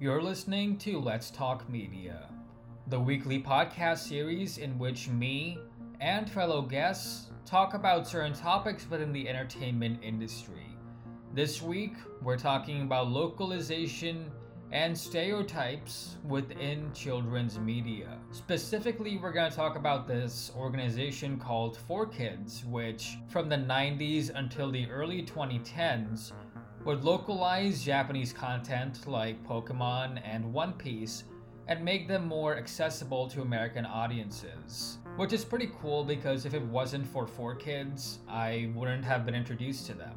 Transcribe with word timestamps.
You're 0.00 0.22
listening 0.22 0.78
to 0.78 0.98
Let's 0.98 1.30
Talk 1.30 1.68
Media, 1.68 2.30
the 2.86 2.98
weekly 2.98 3.38
podcast 3.38 3.98
series 3.98 4.56
in 4.56 4.78
which 4.78 5.10
me 5.10 5.58
and 6.00 6.26
fellow 6.30 6.62
guests 6.62 7.28
talk 7.44 7.74
about 7.74 8.08
certain 8.08 8.32
topics 8.32 8.88
within 8.88 9.12
the 9.12 9.28
entertainment 9.28 10.02
industry. 10.02 10.74
This 11.34 11.60
week, 11.60 11.92
we're 12.22 12.38
talking 12.38 12.80
about 12.80 13.10
localization 13.10 14.30
and 14.72 14.96
stereotypes 14.96 16.16
within 16.24 16.90
children's 16.94 17.58
media. 17.58 18.16
Specifically, 18.30 19.18
we're 19.18 19.32
going 19.32 19.50
to 19.50 19.56
talk 19.56 19.76
about 19.76 20.08
this 20.08 20.50
organization 20.56 21.38
called 21.38 21.78
4Kids, 21.86 22.64
which 22.64 23.18
from 23.28 23.50
the 23.50 23.56
90s 23.56 24.30
until 24.34 24.70
the 24.70 24.88
early 24.88 25.22
2010s 25.22 26.32
would 26.84 27.04
localize 27.04 27.84
Japanese 27.84 28.32
content 28.32 29.06
like 29.06 29.42
Pokemon 29.46 30.20
and 30.24 30.52
One 30.52 30.72
Piece 30.72 31.24
and 31.68 31.84
make 31.84 32.08
them 32.08 32.26
more 32.26 32.56
accessible 32.56 33.28
to 33.28 33.42
American 33.42 33.84
audiences. 33.84 34.98
Which 35.16 35.32
is 35.32 35.44
pretty 35.44 35.70
cool 35.80 36.04
because 36.04 36.46
if 36.46 36.54
it 36.54 36.62
wasn't 36.62 37.06
for 37.06 37.26
4Kids, 37.26 38.18
I 38.28 38.70
wouldn't 38.74 39.04
have 39.04 39.26
been 39.26 39.34
introduced 39.34 39.86
to 39.86 39.94
them. 39.94 40.16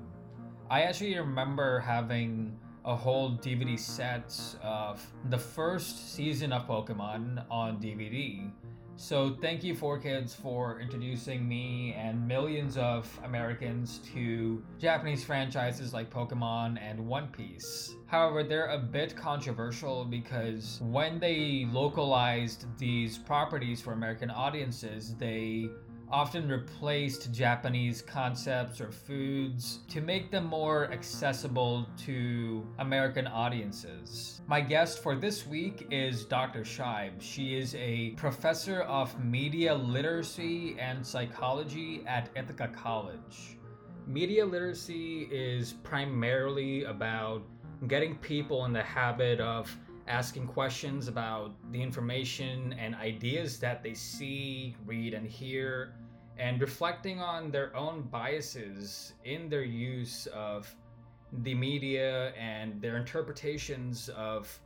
I 0.69 0.83
actually 0.83 1.17
remember 1.17 1.79
having 1.79 2.57
a 2.85 2.95
whole 2.95 3.37
DVD 3.37 3.77
set 3.77 4.33
of 4.61 5.05
the 5.29 5.37
first 5.37 6.15
season 6.15 6.53
of 6.53 6.67
Pokemon 6.67 7.45
on 7.51 7.77
DVD. 7.77 8.49
So 8.95 9.35
thank 9.41 9.63
you 9.63 9.73
4Kids 9.73 10.35
for 10.35 10.79
introducing 10.79 11.47
me 11.47 11.93
and 11.97 12.27
millions 12.27 12.77
of 12.77 13.09
Americans 13.23 13.99
to 14.13 14.63
Japanese 14.79 15.23
franchises 15.23 15.93
like 15.93 16.11
Pokemon 16.11 16.79
and 16.79 16.99
One 17.07 17.27
Piece. 17.27 17.95
However, 18.05 18.43
they're 18.43 18.67
a 18.67 18.77
bit 18.77 19.15
controversial 19.15 20.05
because 20.05 20.79
when 20.83 21.19
they 21.19 21.67
localized 21.71 22.65
these 22.77 23.17
properties 23.17 23.81
for 23.81 23.93
American 23.93 24.29
audiences, 24.29 25.15
they 25.15 25.69
often 26.09 26.47
replaced 26.47 27.31
Japanese 27.31 28.01
concepts 28.01 28.79
or 28.79 28.91
foods 28.91 29.79
to 29.89 30.01
make 30.01 30.31
them 30.31 30.45
more 30.45 30.91
accessible 30.91 31.87
to 32.05 32.65
American 32.79 33.27
audiences. 33.27 34.41
My 34.47 34.61
guest 34.61 35.01
for 35.01 35.15
this 35.15 35.47
week 35.47 35.87
is 35.89 36.25
Dr. 36.25 36.61
Scheib. 36.61 37.21
She 37.21 37.57
is 37.57 37.75
a 37.75 38.11
professor 38.11 38.81
of 38.81 39.17
media 39.23 39.73
literacy 39.73 40.75
and 40.79 41.05
psychology 41.05 42.03
at 42.07 42.29
Ithaca 42.35 42.67
College. 42.67 43.57
Media 44.05 44.45
literacy 44.45 45.29
is 45.31 45.73
primarily 45.83 46.83
about 46.83 47.43
getting 47.87 48.15
people 48.17 48.65
in 48.65 48.73
the 48.73 48.83
habit 48.83 49.39
of 49.39 49.75
asking 50.07 50.47
questions 50.47 51.07
about 51.07 51.53
the 51.71 51.81
information 51.81 52.73
and 52.79 52.95
ideas 52.95 53.59
that 53.59 53.83
they 53.83 53.93
see, 53.93 54.75
read, 54.85 55.13
and 55.13 55.27
hear, 55.27 55.93
and 56.37 56.59
reflecting 56.59 57.21
on 57.21 57.51
their 57.51 57.75
own 57.75 58.01
biases 58.03 59.13
in 59.23 59.49
their 59.49 59.63
use 59.63 60.27
of 60.27 60.73
the 61.43 61.53
media 61.53 62.33
and 62.37 62.81
their 62.81 62.97
interpretations 62.97 64.09
of 64.09 64.59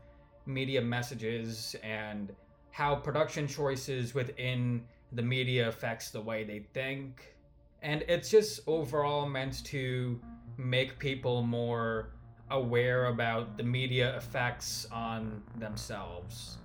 media 0.45 0.81
messages 0.81 1.75
and 1.83 2.33
how 2.71 2.95
production 2.95 3.47
choices 3.47 4.13
within 4.13 4.83
the 5.13 5.21
media 5.21 5.67
affects 5.67 6.09
the 6.09 6.21
way 6.21 6.43
they 6.43 6.59
think. 6.73 7.35
And 7.81 8.03
it's 8.07 8.29
just 8.29 8.61
overall 8.67 9.27
meant 9.27 9.63
to 9.65 10.19
make 10.57 10.97
people 10.99 11.43
more 11.43 12.13
aware 12.51 13.07
about 13.07 13.57
the 13.57 13.63
media 13.63 14.15
effects 14.17 14.87
on 14.91 15.41
themselves 15.59 16.57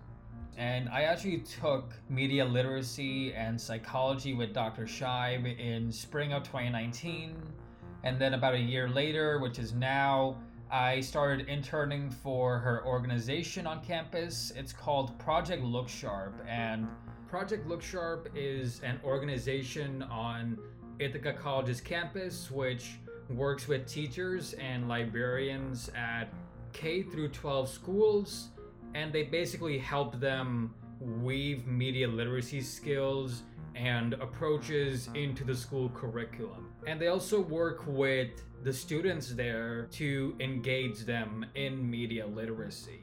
and 0.56 0.88
I 0.90 1.02
actually 1.02 1.38
took 1.38 1.92
media 2.10 2.44
literacy 2.44 3.32
and 3.34 3.58
psychology 3.60 4.34
with 4.34 4.52
Dr. 4.52 4.84
Scheib 4.84 5.58
in 5.58 5.90
spring 5.90 6.32
of 6.32 6.42
2019. 6.42 7.34
And 8.04 8.18
then 8.20 8.34
about 8.34 8.54
a 8.54 8.60
year 8.60 8.88
later, 8.88 9.38
which 9.38 9.58
is 9.58 9.72
now, 9.72 10.36
I 10.70 11.00
started 11.00 11.48
interning 11.48 12.10
for 12.10 12.58
her 12.58 12.84
organization 12.84 13.66
on 13.66 13.82
campus. 13.82 14.52
It's 14.54 14.72
called 14.72 15.18
Project 15.18 15.62
Look 15.62 15.88
Sharp. 15.88 16.34
And 16.46 16.86
Project 17.28 17.66
Look 17.66 17.82
Sharp 17.82 18.28
is 18.34 18.80
an 18.84 19.00
organization 19.04 20.02
on 20.02 20.58
Ithaca 20.98 21.32
College's 21.32 21.80
campus 21.80 22.50
which 22.50 22.98
works 23.30 23.68
with 23.68 23.86
teachers 23.86 24.54
and 24.54 24.88
librarians 24.88 25.90
at 25.94 26.28
K 26.72 27.02
through 27.02 27.28
12 27.28 27.68
schools 27.68 28.48
and 28.94 29.12
they 29.12 29.24
basically 29.24 29.78
help 29.78 30.18
them 30.20 30.74
weave 31.00 31.66
media 31.66 32.06
literacy 32.06 32.60
skills 32.60 33.42
and 33.74 34.14
approaches 34.14 35.08
into 35.14 35.44
the 35.44 35.54
school 35.54 35.88
curriculum. 35.90 36.68
And 36.86 37.00
they 37.00 37.08
also 37.08 37.40
work 37.40 37.84
with 37.86 38.30
the 38.62 38.72
students 38.72 39.32
there 39.32 39.88
to 39.92 40.36
engage 40.40 41.00
them 41.00 41.46
in 41.54 41.88
media 41.88 42.26
literacy. 42.26 43.00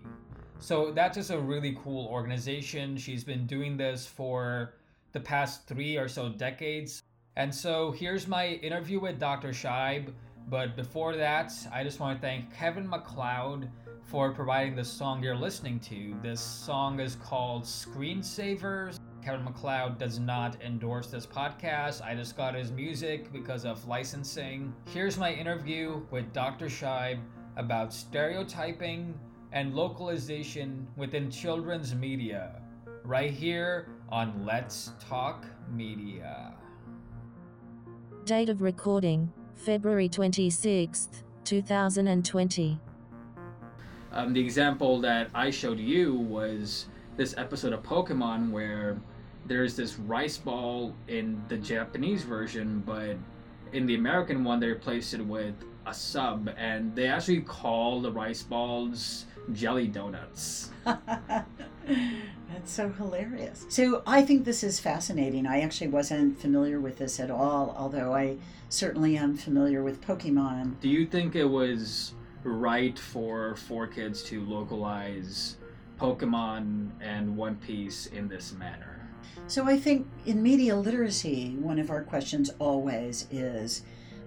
So 0.59 0.91
that's 0.91 1.18
just 1.18 1.31
a 1.31 1.40
really 1.40 1.78
cool 1.84 2.08
organization. 2.08 2.97
She's 2.97 3.24
been 3.24 3.47
doing 3.47 3.78
this 3.78 4.06
for 4.06 4.75
the 5.13 5.19
past 5.19 5.68
three 5.68 5.97
or 5.97 6.08
so 6.08 6.29
decades. 6.29 7.02
And 7.39 7.55
so 7.55 7.91
here's 7.91 8.27
my 8.27 8.47
interview 8.47 9.00
with 9.00 9.17
Dr. 9.17 9.51
Scheib. 9.51 10.11
But 10.50 10.75
before 10.75 11.16
that, 11.16 11.53
I 11.72 11.85
just 11.85 12.01
want 12.01 12.19
to 12.19 12.22
thank 12.22 12.53
Kevin 12.53 12.85
MacLeod 12.85 13.69
for 14.03 14.33
providing 14.33 14.75
the 14.75 14.83
song 14.83 15.23
you're 15.23 15.38
listening 15.38 15.79
to. 15.79 16.17
This 16.22 16.41
song 16.41 16.99
is 16.99 17.16
called 17.16 17.63
Screensavers. 17.63 18.99
Kevin 19.23 19.45
MacLeod 19.45 19.97
does 19.97 20.19
not 20.19 20.61
endorse 20.61 21.07
this 21.07 21.25
podcast. 21.25 22.01
I 22.01 22.13
just 22.13 22.35
got 22.35 22.55
his 22.55 22.73
music 22.73 23.31
because 23.31 23.63
of 23.63 23.88
licensing. 23.88 24.75
Here's 24.94 25.17
my 25.17 25.31
interview 25.31 26.01
with 26.11 26.33
Dr. 26.33 26.66
Scheib 26.66 27.19
about 27.55 27.94
stereotyping 27.94 29.17
and 29.53 29.73
localization 29.73 30.89
within 30.97 31.31
children's 31.31 31.95
media, 31.95 32.61
right 33.05 33.31
here 33.31 33.88
on 34.09 34.45
Let's 34.45 34.91
Talk 34.99 35.45
Media. 35.72 36.53
Date 38.29 38.50
of 38.50 38.62
recording 38.62 39.34
February 39.56 40.07
26th, 40.07 41.23
2020. 41.45 42.79
Um, 44.12 44.34
the 44.34 44.40
example 44.40 45.01
that 45.01 45.31
I 45.34 45.50
showed 45.50 45.79
you 45.79 46.13
was 46.13 46.85
this 47.17 47.34
episode 47.40 47.73
of 47.73 47.81
Pokemon 47.81 48.51
where 48.51 49.01
there's 49.47 49.75
this 49.75 49.97
rice 49.97 50.38
ball 50.38 50.94
in 51.07 51.41
the 51.47 51.57
Japanese 51.57 52.22
version, 52.22 52.84
but 52.85 53.17
in 53.73 53.88
the 53.88 53.95
American 53.95 54.44
one, 54.44 54.59
they 54.59 54.67
replaced 54.67 55.16
it 55.16 55.25
with 55.25 55.56
a 55.88 55.94
sub, 55.96 56.51
and 56.56 56.96
they 56.96 57.07
actually 57.07 57.41
call 57.41 58.00
the 58.00 58.11
rice 58.11 58.44
balls 58.44 59.25
jelly 59.53 59.87
donuts. 59.87 60.69
That's 60.85 62.71
so 62.71 62.89
hilarious. 62.89 63.65
So 63.69 64.03
I 64.05 64.21
think 64.21 64.45
this 64.45 64.63
is 64.63 64.79
fascinating. 64.79 65.45
I 65.47 65.61
actually 65.61 65.87
wasn't 65.87 66.39
familiar 66.39 66.79
with 66.79 66.97
this 66.97 67.19
at 67.19 67.31
all, 67.31 67.75
although 67.77 68.13
I 68.13 68.37
certainly 68.69 69.17
am 69.17 69.35
familiar 69.35 69.83
with 69.83 70.01
Pokemon. 70.01 70.79
Do 70.81 70.89
you 70.89 71.05
think 71.05 71.35
it 71.35 71.45
was 71.45 72.13
right 72.43 72.97
for 72.97 73.55
4Kids 73.55 74.25
to 74.27 74.43
localize 74.45 75.57
Pokemon 75.99 76.89
and 77.01 77.35
One 77.35 77.55
Piece 77.57 78.07
in 78.07 78.27
this 78.27 78.53
manner? 78.53 79.09
So 79.47 79.66
I 79.66 79.77
think 79.77 80.07
in 80.25 80.41
media 80.41 80.75
literacy, 80.75 81.55
one 81.59 81.79
of 81.79 81.89
our 81.89 82.03
questions 82.03 82.51
always 82.59 83.27
is 83.31 83.83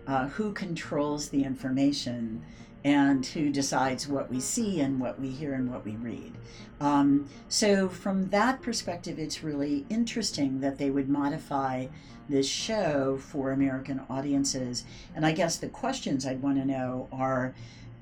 uh, 0.06 0.28
who 0.28 0.52
controls 0.52 1.28
the 1.28 1.44
information 1.44 2.42
and 2.84 3.24
who 3.24 3.50
decides 3.50 4.08
what 4.08 4.30
we 4.30 4.40
see 4.40 4.80
and 4.80 5.00
what 5.00 5.20
we 5.20 5.28
hear 5.28 5.54
and 5.54 5.70
what 5.70 5.84
we 5.84 5.92
read. 5.92 6.32
Um, 6.80 7.28
so, 7.48 7.88
from 7.88 8.30
that 8.30 8.60
perspective, 8.60 9.18
it's 9.18 9.44
really 9.44 9.86
interesting 9.88 10.60
that 10.60 10.78
they 10.78 10.90
would 10.90 11.08
modify 11.08 11.86
this 12.28 12.48
show 12.48 13.18
for 13.18 13.52
American 13.52 14.00
audiences. 14.10 14.84
And 15.14 15.24
I 15.24 15.32
guess 15.32 15.56
the 15.56 15.68
questions 15.68 16.26
I'd 16.26 16.42
want 16.42 16.58
to 16.58 16.64
know 16.64 17.08
are 17.12 17.54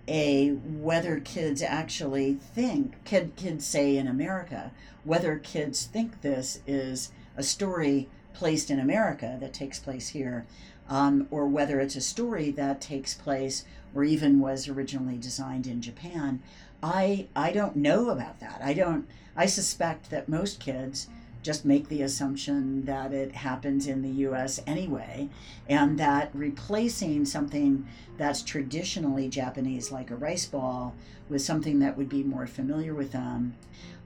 a 0.09 0.49
whether 0.49 1.21
kids 1.21 1.63
actually 1.63 2.35
think 2.35 3.05
kid 3.05 3.33
kids 3.37 3.65
say 3.65 3.97
in 3.97 4.09
America 4.09 4.73
whether 5.05 5.39
kids 5.39 5.85
think 5.85 6.23
this 6.23 6.61
is 6.67 7.13
a 7.37 7.43
story 7.43 8.09
placed 8.33 8.71
in 8.71 8.81
America 8.81 9.37
that 9.41 9.53
takes 9.53 9.79
place 9.79 10.09
here 10.09 10.47
um, 10.91 11.27
or 11.31 11.47
whether 11.47 11.81
it's 11.81 11.97
a 11.97 12.01
story 12.01 12.51
that 12.51 12.81
takes 12.81 13.15
place 13.15 13.65
or 13.95 14.05
even 14.05 14.41
was 14.41 14.69
originally 14.69 15.17
designed 15.17 15.67
in 15.67 15.81
Japan 15.81 16.43
I 16.83 17.27
I 17.37 17.53
don't 17.53 17.77
know 17.77 18.09
about 18.11 18.41
that. 18.41 18.61
I 18.63 18.73
don't 18.73 19.07
I 19.37 19.47
suspect 19.47 20.11
that 20.11 20.29
most 20.29 20.61
kids 20.61 21.09
just 21.43 21.65
make 21.65 21.89
the 21.89 22.03
assumption 22.03 22.85
that 22.85 23.13
it 23.13 23.33
happens 23.33 23.87
in 23.87 24.03
the 24.03 24.27
US 24.27 24.61
anyway, 24.67 25.29
and 25.69 25.99
that 25.99 26.31
replacing 26.35 27.25
something 27.25 27.87
that's 28.19 28.43
traditionally 28.43 29.29
Japanese, 29.29 29.91
like 29.91 30.11
a 30.11 30.17
rice 30.17 30.47
ball, 30.47 30.95
with 31.29 31.41
something 31.41 31.79
that 31.79 31.97
would 31.97 32.09
be 32.09 32.23
more 32.23 32.47
familiar 32.47 32.95
with 32.95 33.13
them. 33.13 33.55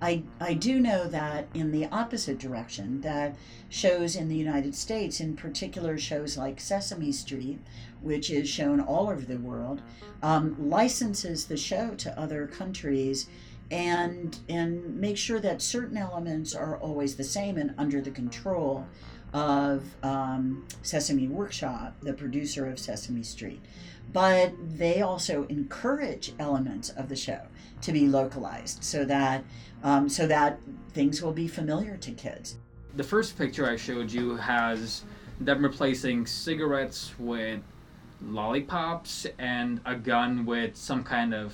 I, 0.01 0.23
I 0.39 0.55
do 0.55 0.81
know 0.81 1.07
that 1.09 1.49
in 1.55 1.73
the 1.73 1.87
opposite 1.87 2.39
direction, 2.39 3.01
that 3.01 3.37
shows 3.71 4.15
in 4.15 4.29
the 4.29 4.37
United 4.37 4.75
States, 4.75 5.19
in 5.21 5.35
particular 5.35 5.97
shows 5.97 6.37
like 6.37 6.61
Sesame 6.61 7.11
Street, 7.11 7.59
which 8.03 8.31
is 8.31 8.49
shown 8.49 8.81
all 8.81 9.09
over 9.09 9.23
the 9.23 9.39
world, 9.39 9.81
um, 10.23 10.57
licenses 10.69 11.47
the 11.47 11.57
show 11.57 11.95
to 11.95 12.19
other 12.19 12.47
countries 12.47 13.29
and 13.71 14.39
and 14.49 15.01
make 15.01 15.17
sure 15.17 15.41
that 15.41 15.63
certain 15.63 15.97
elements 15.97 16.55
are 16.55 16.77
always 16.79 17.17
the 17.17 17.25
same 17.25 17.57
and 17.57 17.75
under 17.79 18.01
the 18.01 18.11
control 18.11 18.87
of 19.33 19.83
um, 20.05 20.65
Sesame 20.83 21.27
Workshop, 21.27 21.95
the 22.01 22.13
producer 22.13 22.67
of 22.67 22.79
Sesame 22.79 23.25
Street. 23.25 23.61
But 24.13 24.53
they 24.79 25.03
also 25.03 25.45
encourage 25.47 26.33
elements 26.39 26.91
of 26.91 27.09
the 27.09 27.17
show 27.17 27.41
to 27.83 27.93
be 27.93 28.07
localized 28.07 28.85
so 28.85 29.05
that 29.07 29.45
um, 29.83 30.09
so 30.09 30.27
that 30.27 30.61
things 30.93 31.21
will 31.21 31.33
be 31.33 31.49
familiar 31.49 31.97
to 31.97 32.13
kids. 32.13 32.57
The 32.97 33.03
first 33.03 33.37
picture 33.37 33.69
I 33.69 33.77
showed 33.77 34.11
you 34.11 34.37
has 34.37 35.03
them 35.41 35.65
replacing 35.65 36.27
cigarettes 36.27 37.13
with 37.19 37.61
lollipops 38.23 39.27
and 39.39 39.81
a 39.85 39.97
gun 39.97 40.47
with 40.47 40.77
some 40.77 41.03
kind 41.03 41.35
of 41.35 41.53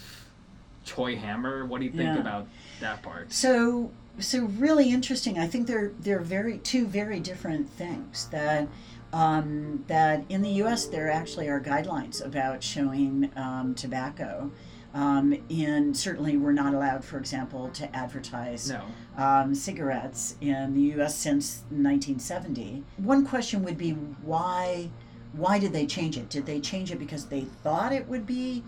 toy 0.87 1.17
hammer. 1.17 1.65
What 1.67 1.79
do 1.81 1.85
you 1.87 1.93
think 1.93 2.15
Yeah. 2.15 2.19
about 2.21 2.47
that 2.81 3.03
part? 3.03 3.33
So 3.33 3.91
so 4.19 4.45
really 4.59 4.91
interesting. 4.91 5.39
I 5.39 5.47
think 5.47 5.67
they're 5.67 5.93
they're 6.01 6.21
very 6.21 6.59
two 6.59 6.87
very 6.87 7.21
different 7.21 7.71
things 7.71 8.27
that 8.31 8.69
um, 9.13 9.85
that 9.89 10.25
in 10.29 10.43
the 10.43 10.51
U.S. 10.63 10.87
there 10.87 11.11
actually 11.11 11.49
are 11.49 11.61
guidelines 11.61 12.25
about 12.25 12.63
showing 12.63 13.31
um, 13.37 13.75
tobacco. 13.75 14.51
Um, 14.93 15.37
and 15.49 15.97
certainly, 15.97 16.37
we're 16.37 16.51
not 16.51 16.75
allowed, 16.75 17.05
for 17.05 17.17
example, 17.17 17.69
to 17.75 17.97
advertise 17.97 18.71
No. 18.71 18.83
um, 19.17 19.55
cigarettes 19.55 20.35
in 20.41 20.75
the 20.75 20.81
U.S. 20.97 21.15
since 21.17 21.63
1970. 21.71 22.83
One 22.97 23.25
question 23.25 23.63
would 23.65 23.79
be 23.79 23.93
why 23.93 24.91
why 25.33 25.61
did 25.61 25.73
they 25.73 25.87
change 25.87 26.17
it? 26.19 26.29
Did 26.29 26.45
they 26.45 26.59
change 26.61 26.91
it 26.91 26.99
because 26.99 27.27
they 27.27 27.43
thought 27.43 27.93
it 27.93 28.09
would 28.09 28.27
be 28.27 28.65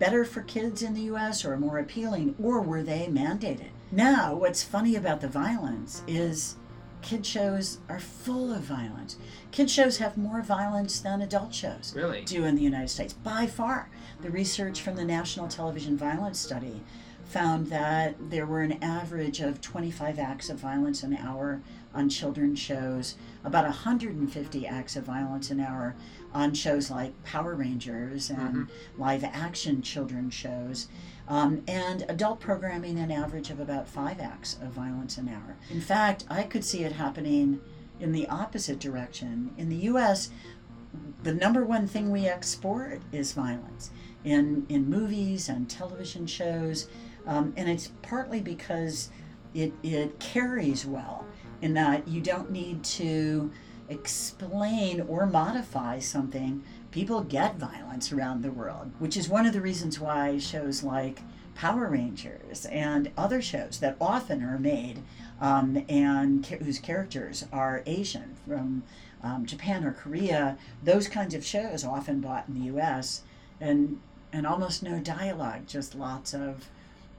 better 0.00 0.24
for 0.24 0.42
kids 0.42 0.82
in 0.82 0.94
the 0.94 1.02
U.S. 1.02 1.44
or 1.44 1.56
more 1.56 1.78
appealing, 1.78 2.34
or 2.42 2.60
were 2.60 2.82
they 2.82 3.06
mandated? 3.08 3.68
Now, 3.92 4.34
what's 4.34 4.64
funny 4.64 4.96
about 4.96 5.20
the 5.20 5.28
violence 5.28 6.02
is 6.08 6.56
kid 7.02 7.24
shows 7.24 7.78
are 7.88 8.00
full 8.00 8.52
of 8.52 8.62
violence. 8.62 9.16
Kid 9.52 9.70
shows 9.70 9.98
have 9.98 10.16
more 10.16 10.42
violence 10.42 11.00
than 11.00 11.22
adult 11.22 11.54
shows 11.54 11.92
Really? 11.96 12.22
do 12.22 12.44
in 12.44 12.56
the 12.56 12.62
United 12.62 12.88
States 12.88 13.12
by 13.12 13.46
far. 13.46 13.88
The 14.22 14.30
research 14.30 14.80
from 14.82 14.96
the 14.96 15.04
National 15.04 15.48
Television 15.48 15.96
Violence 15.96 16.38
Study 16.38 16.82
found 17.24 17.68
that 17.68 18.16
there 18.30 18.44
were 18.46 18.60
an 18.62 18.82
average 18.82 19.40
of 19.40 19.60
25 19.60 20.18
acts 20.18 20.50
of 20.50 20.58
violence 20.58 21.02
an 21.02 21.16
hour 21.16 21.62
on 21.94 22.08
children's 22.08 22.58
shows, 22.58 23.14
about 23.44 23.64
150 23.64 24.66
acts 24.66 24.96
of 24.96 25.04
violence 25.04 25.50
an 25.50 25.60
hour 25.60 25.94
on 26.32 26.54
shows 26.54 26.90
like 26.90 27.22
Power 27.24 27.54
Rangers 27.54 28.30
and 28.30 28.68
live 28.96 29.24
action 29.24 29.82
children 29.82 30.30
shows. 30.30 30.88
Um, 31.28 31.62
and 31.68 32.04
adult 32.08 32.40
programming 32.40 32.98
an 32.98 33.12
average 33.12 33.50
of 33.50 33.60
about 33.60 33.86
five 33.86 34.18
acts 34.18 34.58
of 34.60 34.70
violence 34.70 35.16
an 35.16 35.28
hour. 35.28 35.56
In 35.70 35.80
fact, 35.80 36.24
I 36.28 36.42
could 36.42 36.64
see 36.64 36.82
it 36.82 36.92
happening 36.92 37.60
in 38.00 38.12
the 38.12 38.26
opposite 38.28 38.80
direction. 38.80 39.54
In 39.56 39.68
the 39.68 39.76
US, 39.76 40.30
the 41.22 41.32
number 41.34 41.64
one 41.64 41.86
thing 41.86 42.10
we 42.10 42.26
export 42.26 43.00
is 43.12 43.32
violence 43.32 43.90
in 44.24 44.66
in 44.68 44.88
movies 44.88 45.48
and 45.48 45.68
television 45.68 46.26
shows, 46.26 46.88
um, 47.26 47.52
and 47.56 47.68
it's 47.68 47.92
partly 48.02 48.40
because 48.40 49.10
it 49.54 49.72
it 49.82 50.18
carries 50.18 50.84
well 50.84 51.24
in 51.62 51.74
that 51.74 52.08
you 52.08 52.20
don't 52.20 52.50
need 52.50 52.82
to 52.82 53.50
explain 53.90 55.00
or 55.02 55.26
modify 55.26 55.98
something. 55.98 56.62
People 56.90 57.22
get 57.22 57.56
violence 57.56 58.12
around 58.12 58.42
the 58.42 58.50
world, 58.50 58.92
which 58.98 59.16
is 59.16 59.28
one 59.28 59.46
of 59.46 59.52
the 59.52 59.60
reasons 59.60 60.00
why 60.00 60.38
shows 60.38 60.82
like 60.82 61.20
Power 61.54 61.88
Rangers 61.88 62.64
and 62.66 63.10
other 63.18 63.42
shows 63.42 63.80
that 63.80 63.96
often 64.00 64.42
are 64.42 64.58
made 64.58 65.02
um, 65.40 65.84
and 65.88 66.44
ca- 66.44 66.58
whose 66.58 66.78
characters 66.78 67.44
are 67.52 67.82
Asian 67.86 68.36
from 68.46 68.82
um, 69.22 69.44
Japan 69.44 69.84
or 69.84 69.92
Korea, 69.92 70.56
those 70.82 71.08
kinds 71.08 71.34
of 71.34 71.44
shows 71.44 71.84
often 71.84 72.20
bought 72.20 72.48
in 72.48 72.54
the 72.54 72.66
U.S. 72.66 73.22
and 73.60 74.00
and 74.32 74.46
almost 74.46 74.82
no 74.82 75.00
dialogue, 75.00 75.66
just 75.66 75.94
lots 75.94 76.32
of 76.32 76.68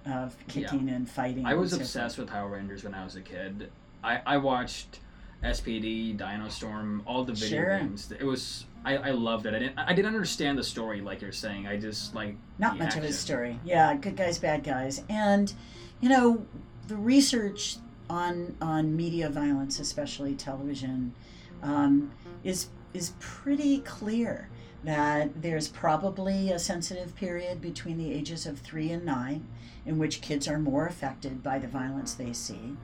of 0.06 0.36
kicking 0.48 0.90
and 0.90 1.10
fighting. 1.10 1.46
I 1.46 1.54
was 1.54 1.74
obsessed 1.74 2.18
with 2.18 2.30
Power 2.30 2.50
Rangers 2.50 2.84
when 2.84 2.96
I 2.96 3.04
was 3.04 3.16
a 3.16 3.22
kid. 3.22 3.70
I, 4.04 4.22
I 4.26 4.38
watched 4.38 5.00
SPD, 5.44 6.16
Dino 6.18 6.48
Storm, 6.50 7.02
all 7.06 7.24
the 7.24 7.34
video 7.34 7.62
Sure. 7.64 7.80
games. 7.80 8.12
It 8.12 8.24
was 8.24 8.66
I, 8.84 8.98
I 8.98 9.12
loved 9.12 9.46
it. 9.46 9.54
I 9.54 9.60
didn't 9.60 9.78
I 9.80 9.94
didn't 9.94 10.08
understand 10.14 10.58
the 10.58 10.64
story 10.64 11.02
like 11.02 11.22
you're 11.22 11.32
saying. 11.32 11.68
I 11.68 11.78
just 11.78 12.16
like 12.16 12.36
not 12.58 12.78
much 12.78 12.96
of 12.96 13.04
a 13.04 13.14
story. 13.14 13.60
Yeah, 13.64 13.96
good 13.96 14.16
guys, 14.16 14.40
bad 14.40 14.64
guys, 14.64 15.04
and 15.10 15.54
you 16.00 16.10
know 16.10 16.46
the 16.88 16.96
research 16.96 17.78
on 18.10 18.56
on 18.62 18.96
media 18.96 19.30
violence, 19.30 19.80
especially 19.80 20.36
television, 20.36 21.14
um, 21.62 22.12
is 22.44 22.68
is 22.94 23.14
pretty 23.20 23.80
clear 23.80 24.50
that 24.84 25.42
there's 25.44 25.68
probably 25.68 26.52
a 26.52 26.58
sensitive 26.58 27.16
period 27.16 27.62
between 27.62 27.98
the 27.98 28.12
ages 28.12 28.48
of 28.48 28.60
three 28.60 28.90
and 28.90 29.06
nine 29.06 29.46
in 29.86 29.98
which 30.00 30.22
kids 30.22 30.48
are 30.48 30.58
more 30.58 30.88
affected 30.88 31.44
by 31.44 31.60
the 31.60 31.68
violence 31.68 32.16
they 32.16 32.34
see. 32.34 32.76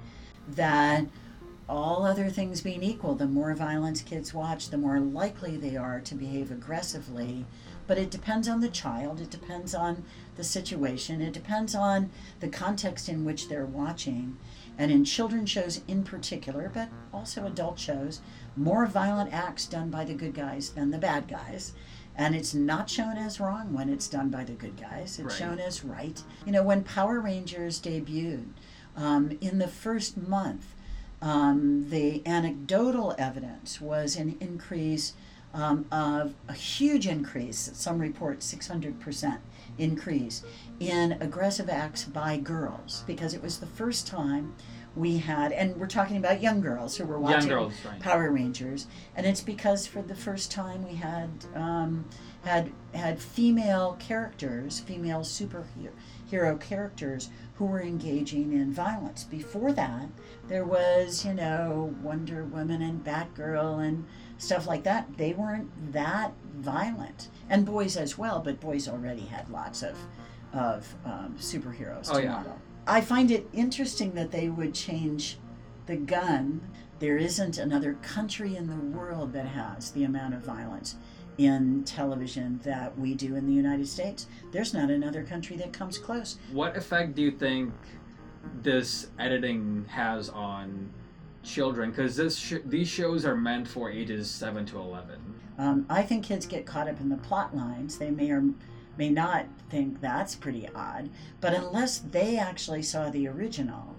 That 0.47 1.05
all 1.69 2.05
other 2.05 2.29
things 2.29 2.61
being 2.61 2.81
equal, 2.83 3.15
the 3.15 3.27
more 3.27 3.53
violence 3.53 4.01
kids 4.01 4.33
watch, 4.33 4.69
the 4.69 4.77
more 4.77 4.99
likely 4.99 5.57
they 5.57 5.75
are 5.75 5.99
to 5.99 6.15
behave 6.15 6.49
aggressively. 6.51 7.45
But 7.87 7.97
it 7.97 8.11
depends 8.11 8.47
on 8.47 8.59
the 8.61 8.69
child, 8.69 9.19
it 9.21 9.29
depends 9.29 9.73
on 9.75 10.03
the 10.35 10.43
situation, 10.43 11.21
it 11.21 11.33
depends 11.33 11.73
on 11.75 12.09
the 12.39 12.47
context 12.49 13.09
in 13.09 13.25
which 13.25 13.47
they're 13.49 13.65
watching. 13.65 14.37
And 14.77 14.91
in 14.91 15.05
children's 15.05 15.49
shows 15.49 15.81
in 15.87 16.03
particular, 16.03 16.69
but 16.73 16.89
also 17.13 17.45
adult 17.45 17.79
shows, 17.79 18.21
more 18.55 18.85
violent 18.85 19.33
acts 19.33 19.65
done 19.65 19.89
by 19.89 20.05
the 20.05 20.13
good 20.13 20.33
guys 20.33 20.69
than 20.69 20.91
the 20.91 20.97
bad 20.97 21.27
guys. 21.27 21.73
And 22.15 22.35
it's 22.35 22.53
not 22.53 22.89
shown 22.89 23.17
as 23.17 23.39
wrong 23.39 23.73
when 23.73 23.89
it's 23.89 24.07
done 24.07 24.29
by 24.29 24.43
the 24.43 24.53
good 24.53 24.75
guys. 24.79 25.19
It's 25.19 25.21
Right. 25.21 25.31
shown 25.33 25.59
as 25.59 25.83
right. 25.83 26.21
You 26.45 26.51
know, 26.51 26.63
when 26.63 26.83
Power 26.83 27.19
Rangers 27.19 27.79
debuted, 27.79 28.45
um, 28.95 29.37
in 29.41 29.59
the 29.59 29.67
first 29.67 30.17
month, 30.17 30.73
um, 31.21 31.89
the 31.89 32.25
anecdotal 32.25 33.15
evidence 33.17 33.81
was 33.81 34.15
an 34.15 34.37
increase 34.39 35.13
um, 35.53 35.85
of 35.91 36.35
a 36.47 36.53
huge 36.53 37.07
increase, 37.07 37.71
some 37.73 37.99
report 37.99 38.39
600% 38.39 39.37
increase 39.77 40.43
in 40.79 41.13
aggressive 41.13 41.69
acts 41.69 42.03
by 42.03 42.37
girls 42.37 43.03
because 43.07 43.33
it 43.33 43.41
was 43.41 43.57
the 43.59 43.65
first 43.65 44.05
time 44.07 44.53
we 44.95 45.17
had, 45.17 45.51
and 45.51 45.75
we're 45.77 45.87
talking 45.87 46.17
about 46.17 46.41
young 46.41 46.59
girls 46.59 46.97
who 46.97 47.05
were 47.05 47.19
watching 47.19 47.49
girls, 47.49 47.73
right? 47.85 47.99
Power 47.99 48.31
Rangers, 48.31 48.87
and 49.15 49.25
it's 49.27 49.41
because 49.41 49.85
for 49.85 50.01
the 50.01 50.15
first 50.15 50.51
time 50.51 50.87
we 50.87 50.95
had 50.95 51.29
um, 51.55 52.05
had 52.43 52.71
had 52.93 53.19
female 53.19 53.95
characters, 53.99 54.79
female 54.79 55.23
superhero 56.27 56.59
characters 56.59 57.29
who 57.55 57.65
were 57.65 57.81
engaging 57.81 58.53
in 58.53 58.71
violence. 58.71 59.23
Before 59.23 59.71
that, 59.73 60.07
there 60.47 60.65
was 60.65 61.25
you 61.25 61.33
know 61.33 61.95
Wonder 62.01 62.43
Woman 62.43 62.81
and 62.81 63.03
Batgirl 63.03 63.85
and 63.85 64.05
stuff 64.37 64.67
like 64.67 64.83
that. 64.83 65.17
They 65.17 65.33
weren't 65.33 65.69
that 65.93 66.33
violent, 66.57 67.29
and 67.49 67.65
boys 67.65 67.97
as 67.97 68.17
well, 68.17 68.39
but 68.39 68.59
boys 68.59 68.87
already 68.87 69.21
had 69.25 69.49
lots 69.49 69.83
of 69.83 69.95
of 70.53 70.95
um, 71.05 71.35
superheroes 71.39 72.09
Oh, 72.11 72.17
to 72.17 72.23
yeah. 72.23 72.31
model. 72.31 72.57
I 72.87 73.01
find 73.01 73.31
it 73.31 73.49
interesting 73.53 74.13
that 74.13 74.31
they 74.31 74.49
would 74.49 74.73
change 74.73 75.37
the 75.87 75.97
gun. 75.97 76.61
There 76.99 77.17
isn't 77.17 77.57
another 77.57 77.93
country 77.95 78.55
in 78.55 78.67
the 78.67 78.97
world 78.97 79.33
that 79.33 79.47
has 79.47 79.91
the 79.91 80.03
amount 80.05 80.33
of 80.33 80.41
violence 80.41 80.95
in 81.37 81.83
television 81.83 82.59
that 82.63 82.97
we 82.97 83.13
do 83.13 83.35
in 83.35 83.45
the 83.45 83.53
United 83.53 83.87
States. 83.87 84.27
There's 84.51 84.73
not 84.73 84.89
another 84.89 85.23
country 85.23 85.55
that 85.57 85.71
comes 85.73 85.97
close. 85.97 86.37
What 86.51 86.75
effect 86.75 87.15
do 87.15 87.21
you 87.21 87.31
think 87.31 87.73
this 88.63 89.07
editing 89.19 89.85
has 89.89 90.29
on 90.29 90.91
children? 91.43 91.91
Because 91.91 92.15
this 92.15 92.37
sh- 92.37 92.65
these 92.65 92.87
shows 92.87 93.25
are 93.25 93.35
meant 93.35 93.67
for 93.67 93.91
ages 93.91 94.29
seven 94.29 94.65
to 94.67 94.79
eleven. 94.79 95.19
Um, 95.57 95.85
I 95.89 96.03
think 96.03 96.23
kids 96.23 96.45
get 96.45 96.65
caught 96.65 96.87
up 96.87 96.99
in 96.99 97.09
the 97.09 97.17
plot 97.17 97.55
lines. 97.55 97.97
They 97.97 98.11
may 98.11 98.31
or 98.31 98.43
may 98.97 99.09
not 99.09 99.45
think 99.69 100.01
that's 100.01 100.35
pretty 100.35 100.67
odd, 100.73 101.09
but 101.39 101.53
unless 101.53 101.99
they 101.99 102.37
actually 102.37 102.81
saw 102.81 103.09
the 103.09 103.27
original 103.27 103.95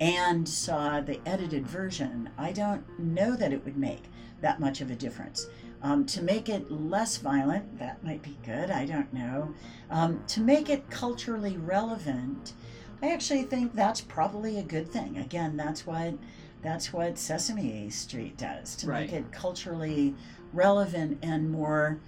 and 0.00 0.48
saw 0.48 1.00
the 1.00 1.20
edited 1.24 1.64
version, 1.66 2.28
I 2.36 2.50
don't 2.50 2.98
know 2.98 3.36
that 3.36 3.52
it 3.52 3.64
would 3.64 3.76
make 3.76 4.04
that 4.40 4.58
much 4.58 4.80
of 4.80 4.90
a 4.90 4.96
difference. 4.96 5.46
Um, 5.82 6.06
to 6.06 6.22
make 6.22 6.48
it 6.48 6.70
less 6.70 7.16
violent, 7.16 7.78
that 7.80 8.04
might 8.04 8.22
be 8.22 8.38
good, 8.44 8.70
I 8.70 8.86
don't 8.86 9.12
know. 9.12 9.52
Um, 9.90 10.22
to 10.28 10.40
make 10.40 10.70
it 10.70 10.88
culturally 10.90 11.56
relevant, 11.56 12.52
I 13.02 13.10
actually 13.12 13.42
think 13.42 13.74
that's 13.74 14.00
probably 14.00 14.58
a 14.58 14.62
good 14.62 14.88
thing. 14.88 15.18
Again, 15.18 15.56
that's 15.56 15.84
what 15.86 16.14
that's 16.62 16.92
what 16.92 17.18
Sesame 17.18 17.90
Street 17.90 18.36
does 18.36 18.76
to 18.76 18.86
Right. 18.86 19.10
make 19.10 19.12
it 19.12 19.32
culturally 19.32 20.14
relevant 20.52 21.18
and 21.22 21.50
more 21.50 21.98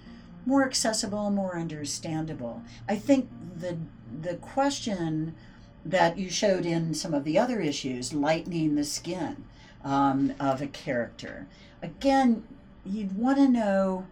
more 0.45 0.63
accessible, 0.65 1.29
more 1.31 1.57
understandable. 1.57 2.61
I 2.87 2.95
think 2.95 3.29
the 3.57 3.77
the 4.21 4.35
question 4.35 5.35
that 5.83 6.17
you 6.17 6.29
showed 6.29 6.65
in 6.65 6.93
some 6.93 7.13
of 7.13 7.25
the 7.25 7.37
other 7.37 7.59
issues, 7.59 8.13
lightening 8.13 8.75
the 8.75 8.83
skin 8.85 9.43
um, 9.83 10.33
of 10.39 10.61
a 10.61 10.67
character, 10.67 11.47
again, 11.81 12.43
you'd 12.85 13.17
want 13.17 13.37
to 13.37 13.47
know 13.47 14.05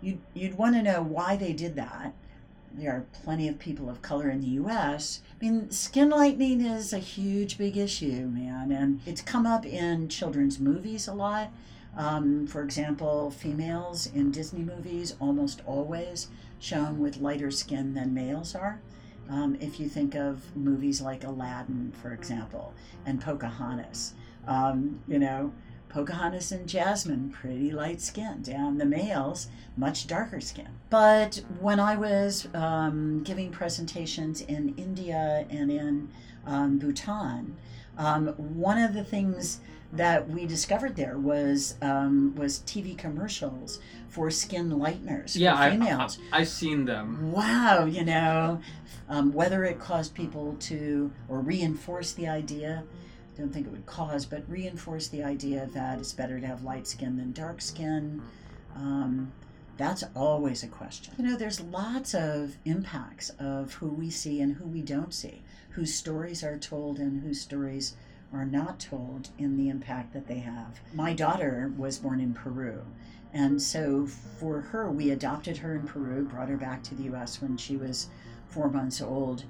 you'd, 0.00 0.20
you'd 0.34 0.58
want 0.58 0.74
to 0.74 0.82
know 0.82 1.02
why 1.02 1.36
they 1.36 1.52
did 1.52 1.76
that. 1.76 2.12
There 2.74 2.90
are 2.92 3.04
plenty 3.12 3.48
of 3.48 3.58
people 3.58 3.90
of 3.90 4.00
color 4.00 4.30
in 4.30 4.40
the 4.40 4.46
U.S. 4.48 5.20
I 5.30 5.44
mean, 5.44 5.70
skin 5.70 6.08
lightening 6.08 6.62
is 6.62 6.92
a 6.92 6.98
huge, 6.98 7.58
big 7.58 7.76
issue, 7.76 8.26
man, 8.28 8.72
and 8.72 9.00
it's 9.04 9.20
come 9.20 9.46
up 9.46 9.66
in 9.66 10.08
children's 10.08 10.58
movies 10.58 11.06
a 11.06 11.12
lot. 11.12 11.50
Um, 11.96 12.46
for 12.46 12.62
example, 12.62 13.30
females 13.30 14.06
in 14.06 14.30
Disney 14.30 14.62
movies 14.62 15.14
almost 15.20 15.60
always 15.66 16.28
shown 16.58 16.98
with 16.98 17.18
lighter 17.18 17.50
skin 17.50 17.92
than 17.92 18.14
males 18.14 18.54
are. 18.54 18.80
Um, 19.28 19.56
if 19.60 19.78
you 19.78 19.88
think 19.88 20.14
of 20.14 20.56
movies 20.56 21.02
like 21.02 21.24
Aladdin, 21.24 21.92
for 22.00 22.12
example, 22.12 22.72
and 23.04 23.20
Pocahontas, 23.20 24.14
um, 24.46 25.00
you 25.06 25.18
know, 25.18 25.52
Pocahontas 25.92 26.52
and 26.52 26.66
Jasmine, 26.66 27.30
pretty 27.30 27.70
light 27.70 28.00
skin. 28.00 28.40
Down 28.42 28.78
the 28.78 28.86
males, 28.86 29.48
much 29.76 30.06
darker 30.06 30.40
skin. 30.40 30.68
But 30.88 31.42
when 31.60 31.78
I 31.78 31.96
was 31.96 32.48
um, 32.54 33.22
giving 33.22 33.50
presentations 33.50 34.40
in 34.40 34.74
India 34.76 35.46
and 35.50 35.70
in 35.70 36.08
um, 36.46 36.78
Bhutan, 36.78 37.56
um, 37.98 38.28
one 38.28 38.78
of 38.78 38.94
the 38.94 39.04
things 39.04 39.60
that 39.92 40.26
we 40.30 40.46
discovered 40.46 40.96
there 40.96 41.18
was 41.18 41.74
um, 41.82 42.34
was 42.36 42.60
TV 42.60 42.96
commercials 42.96 43.78
for 44.08 44.30
skin 44.30 44.70
lighteners 44.70 45.36
Yeah, 45.36 45.62
for 45.62 45.70
females. 45.72 46.18
I, 46.32 46.40
I've 46.40 46.48
seen 46.48 46.86
them. 46.86 47.30
Wow, 47.30 47.84
you 47.84 48.02
know, 48.02 48.60
um, 49.10 49.34
whether 49.34 49.64
it 49.64 49.78
caused 49.78 50.14
people 50.14 50.56
to 50.60 51.12
or 51.28 51.40
reinforce 51.40 52.12
the 52.12 52.26
idea, 52.28 52.84
don't 53.36 53.52
think 53.52 53.66
it 53.66 53.72
would 53.72 53.86
cause, 53.86 54.26
but 54.26 54.48
reinforce 54.48 55.08
the 55.08 55.22
idea 55.22 55.68
that 55.72 55.98
it's 55.98 56.12
better 56.12 56.38
to 56.40 56.46
have 56.46 56.64
light 56.64 56.86
skin 56.86 57.16
than 57.16 57.32
dark 57.32 57.60
skin. 57.60 58.22
Um, 58.76 59.32
that's 59.76 60.04
always 60.14 60.62
a 60.62 60.68
question. 60.68 61.14
You 61.16 61.24
know, 61.24 61.36
there's 61.36 61.60
lots 61.60 62.14
of 62.14 62.56
impacts 62.64 63.30
of 63.38 63.74
who 63.74 63.88
we 63.88 64.10
see 64.10 64.40
and 64.40 64.54
who 64.54 64.66
we 64.66 64.82
don't 64.82 65.14
see, 65.14 65.42
whose 65.70 65.94
stories 65.94 66.44
are 66.44 66.58
told 66.58 66.98
and 66.98 67.22
whose 67.22 67.40
stories 67.40 67.96
are 68.32 68.44
not 68.44 68.80
told 68.80 69.30
in 69.38 69.56
the 69.56 69.68
impact 69.68 70.12
that 70.12 70.26
they 70.26 70.38
have. 70.38 70.80
My 70.94 71.12
daughter 71.12 71.72
was 71.76 71.98
born 71.98 72.20
in 72.20 72.34
Peru. 72.34 72.82
And 73.32 73.60
so 73.60 74.06
for 74.06 74.60
her, 74.60 74.90
we 74.90 75.10
adopted 75.10 75.56
her 75.58 75.74
in 75.74 75.86
Peru, 75.86 76.24
brought 76.24 76.48
her 76.48 76.56
back 76.56 76.82
to 76.84 76.94
the 76.94 77.04
US 77.14 77.40
when 77.40 77.56
she 77.56 77.76
was 77.76 78.08
four 78.46 78.70
months 78.70 79.00
old. 79.00 79.44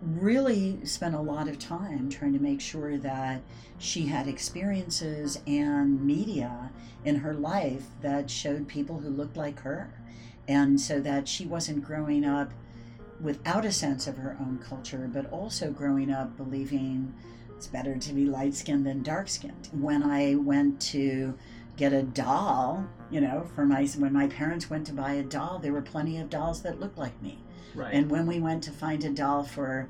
Really 0.00 0.84
spent 0.84 1.14
a 1.14 1.20
lot 1.20 1.48
of 1.48 1.58
time 1.58 2.08
trying 2.08 2.32
to 2.32 2.38
make 2.38 2.60
sure 2.60 2.96
that 2.98 3.42
she 3.78 4.06
had 4.06 4.28
experiences 4.28 5.40
and 5.46 6.00
media 6.04 6.70
in 7.04 7.16
her 7.16 7.34
life 7.34 7.84
that 8.02 8.30
showed 8.30 8.68
people 8.68 8.98
who 8.98 9.10
looked 9.10 9.36
like 9.36 9.60
her. 9.60 9.92
And 10.48 10.80
so 10.80 11.00
that 11.00 11.26
she 11.28 11.44
wasn't 11.44 11.84
growing 11.84 12.24
up 12.24 12.52
without 13.20 13.64
a 13.64 13.72
sense 13.72 14.06
of 14.06 14.16
her 14.18 14.36
own 14.40 14.58
culture, 14.58 15.10
but 15.12 15.30
also 15.30 15.70
growing 15.70 16.10
up 16.10 16.36
believing 16.36 17.12
it's 17.56 17.66
better 17.66 17.96
to 17.96 18.12
be 18.12 18.26
light 18.26 18.54
skinned 18.54 18.86
than 18.86 19.02
dark 19.02 19.28
skinned. 19.28 19.68
When 19.72 20.02
I 20.02 20.34
went 20.34 20.80
to 20.92 21.36
get 21.76 21.92
a 21.92 22.02
doll, 22.02 22.86
you 23.10 23.20
know, 23.20 23.48
for 23.54 23.64
my 23.64 23.86
when 23.96 24.12
my 24.12 24.28
parents 24.28 24.68
went 24.68 24.86
to 24.88 24.92
buy 24.92 25.12
a 25.14 25.22
doll, 25.22 25.58
there 25.58 25.72
were 25.72 25.82
plenty 25.82 26.18
of 26.18 26.30
dolls 26.30 26.62
that 26.62 26.80
looked 26.80 26.98
like 26.98 27.20
me. 27.22 27.38
Right. 27.74 27.94
And 27.94 28.10
when 28.10 28.26
we 28.26 28.40
went 28.40 28.62
to 28.64 28.70
find 28.70 29.04
a 29.04 29.10
doll 29.10 29.44
for 29.44 29.88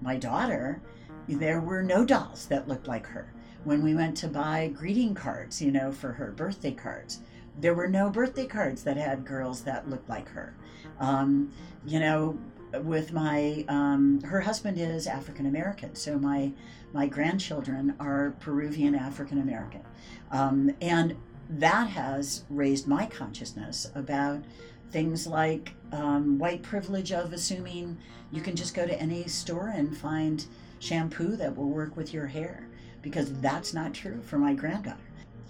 my 0.00 0.16
daughter, 0.16 0.80
there 1.28 1.60
were 1.60 1.82
no 1.82 2.04
dolls 2.04 2.46
that 2.46 2.68
looked 2.68 2.86
like 2.86 3.06
her. 3.06 3.32
When 3.64 3.82
we 3.82 3.94
went 3.94 4.16
to 4.18 4.28
buy 4.28 4.68
greeting 4.68 5.14
cards, 5.14 5.60
you 5.60 5.72
know, 5.72 5.90
for 5.90 6.12
her 6.12 6.30
birthday 6.30 6.72
cards, 6.72 7.20
there 7.58 7.74
were 7.74 7.88
no 7.88 8.10
birthday 8.10 8.46
cards 8.46 8.82
that 8.84 8.96
had 8.96 9.24
girls 9.24 9.62
that 9.62 9.88
looked 9.88 10.08
like 10.08 10.28
her. 10.28 10.54
Um, 11.00 11.52
you 11.84 11.98
know, 11.98 12.38
with 12.82 13.12
my 13.12 13.64
um, 13.68 14.20
her 14.22 14.40
husband 14.40 14.78
is 14.78 15.06
African 15.06 15.46
American, 15.46 15.94
so 15.94 16.18
my 16.18 16.52
my 16.92 17.06
grandchildren 17.06 17.94
are 17.98 18.34
Peruvian 18.40 18.94
African 18.94 19.40
American, 19.40 19.82
um, 20.30 20.74
and 20.80 21.16
that 21.48 21.88
has 21.88 22.44
raised 22.50 22.86
my 22.86 23.06
consciousness 23.06 23.90
about 23.94 24.42
things 24.90 25.26
like 25.26 25.74
um, 25.92 26.38
white 26.38 26.62
privilege 26.62 27.12
of 27.12 27.32
assuming 27.32 27.96
you 28.32 28.40
can 28.40 28.56
just 28.56 28.74
go 28.74 28.86
to 28.86 29.00
any 29.00 29.24
store 29.24 29.68
and 29.68 29.96
find 29.96 30.46
shampoo 30.78 31.36
that 31.36 31.56
will 31.56 31.68
work 31.68 31.96
with 31.96 32.12
your 32.12 32.26
hair 32.26 32.68
because 33.02 33.32
that's 33.40 33.72
not 33.72 33.94
true 33.94 34.20
for 34.22 34.38
my 34.38 34.52
granddaughter. 34.52 34.98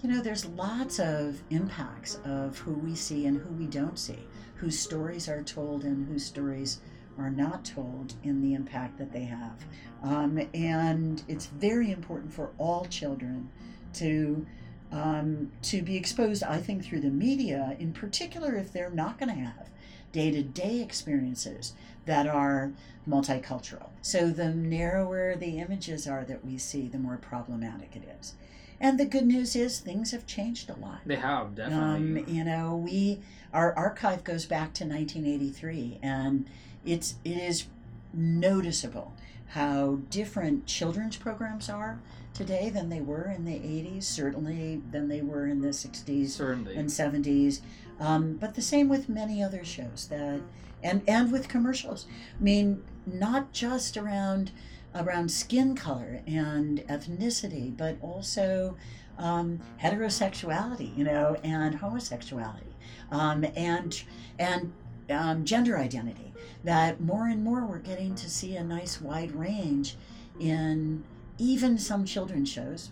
You 0.03 0.09
know, 0.09 0.21
there's 0.21 0.45
lots 0.45 0.99
of 0.99 1.41
impacts 1.49 2.19
of 2.23 2.57
who 2.59 2.73
we 2.73 2.93
see 2.93 3.25
and 3.25 3.37
who 3.37 3.49
we 3.55 3.65
don't 3.65 3.97
see, 3.97 4.19
whose 4.55 4.77
stories 4.77 5.27
are 5.27 5.41
told 5.41 5.83
and 5.83 6.07
whose 6.07 6.23
stories 6.23 6.81
are 7.17 7.31
not 7.31 7.65
told 7.65 8.13
in 8.23 8.41
the 8.41 8.53
impact 8.53 8.97
that 8.99 9.11
they 9.11 9.23
have. 9.23 9.65
Um, 10.03 10.39
and 10.53 11.23
it's 11.27 11.47
very 11.47 11.91
important 11.91 12.31
for 12.31 12.51
all 12.59 12.85
children 12.85 13.49
to 13.93 14.45
um, 14.91 15.51
to 15.63 15.81
be 15.81 15.95
exposed, 15.97 16.43
I 16.43 16.57
think, 16.59 16.83
through 16.85 17.01
the 17.01 17.09
media, 17.09 17.75
in 17.79 17.93
particular 17.93 18.55
if 18.55 18.71
they're 18.71 18.89
not 18.89 19.19
going 19.19 19.29
to 19.29 19.41
have 19.41 19.69
day 20.11 20.31
to 20.31 20.41
day 20.41 20.81
experiences 20.81 21.73
that 22.05 22.27
are 22.27 22.71
multicultural. 23.07 23.89
So 24.01 24.29
the 24.29 24.49
narrower 24.49 25.35
the 25.35 25.59
images 25.59 26.07
are 26.07 26.23
that 26.25 26.45
we 26.45 26.57
see, 26.57 26.87
the 26.87 26.97
more 26.99 27.17
problematic 27.17 27.95
it 27.95 28.03
is. 28.19 28.35
And 28.79 28.99
the 28.99 29.05
good 29.05 29.25
news 29.25 29.55
is 29.55 29.79
things 29.79 30.11
have 30.11 30.25
changed 30.27 30.69
a 30.69 30.75
lot. 30.75 30.99
they 31.05 31.15
have 31.15 31.47
Um, 31.47 31.53
definitely. 31.55 32.33
you 32.33 32.43
know, 32.43 32.75
we 32.75 33.19
our 33.53 33.73
archive 33.73 34.23
goes 34.23 34.45
back 34.45 34.73
to 34.75 34.85
1983, 34.85 35.99
and 36.03 36.47
it's 36.85 37.15
it 37.25 37.37
is 37.37 37.65
noticeable 38.13 39.13
how 39.49 39.99
different 40.09 40.65
children's 40.65 41.15
programs 41.17 41.69
are 41.69 41.99
today 42.37 42.69
than 42.69 42.87
they 42.87 43.01
were 43.01 43.33
in 43.35 43.45
the 43.45 43.55
80s, 43.55 44.03
certainly 44.03 44.79
than 44.91 45.07
they 45.07 45.21
were 45.21 45.47
in 45.47 45.59
the 45.59 45.69
60s 45.69 46.29
Certainly. 46.29 46.75
and 46.75 46.87
70s. 46.87 47.61
Um, 47.99 48.33
but 48.33 48.53
the 48.53 48.61
same 48.61 48.87
with 48.87 49.09
many 49.09 49.41
other 49.41 49.63
shows 49.63 50.07
that, 50.11 50.41
and 50.83 51.01
and 51.07 51.31
with 51.31 51.47
commercials. 51.47 52.05
I 52.39 52.43
mean, 52.43 52.83
not 53.07 53.51
just 53.51 53.97
around 53.97 54.51
around 54.93 55.31
skin 55.31 55.75
color 55.75 56.21
and 56.27 56.79
ethnicity, 56.87 57.75
but 57.75 57.97
also 58.01 58.77
um, 59.17 59.59
heterosexuality, 59.81 60.95
you 60.95 61.03
know, 61.03 61.37
and 61.43 61.73
homosexuality, 61.73 62.75
um, 63.09 63.45
and 63.55 64.03
and 64.37 64.71
um, 65.09 65.43
gender 65.43 65.79
identity. 65.79 66.33
That 66.63 67.01
more 67.01 67.25
and 67.25 67.43
more 67.43 67.65
we're 67.65 67.79
getting 67.79 68.13
to 68.13 68.29
see 68.29 68.57
a 68.57 68.63
nice 68.63 69.01
wide 69.01 69.31
range 69.31 69.95
in 70.39 71.03
even 71.37 71.77
some 71.77 72.05
children's 72.05 72.49
shows. 72.49 72.91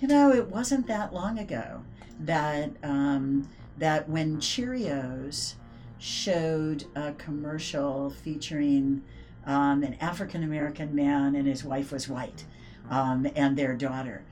You 0.00 0.08
know, 0.08 0.32
it 0.32 0.48
wasn't 0.48 0.86
that 0.88 1.14
long 1.14 1.38
ago 1.38 1.82
that 2.20 2.70
um, 2.82 3.48
that 3.78 4.08
when 4.08 4.38
Cheerios 4.38 5.54
showed 5.98 6.84
a 6.94 7.12
commercial 7.12 8.10
featuring 8.10 9.02
um, 9.46 9.82
an 9.82 9.94
African 10.00 10.42
American 10.42 10.94
man 10.94 11.34
and 11.34 11.46
his 11.46 11.64
wife 11.64 11.92
was 11.92 12.08
white, 12.08 12.44
um, 12.90 13.26
and 13.34 13.56
their 13.56 13.74
daughter, 13.74 14.22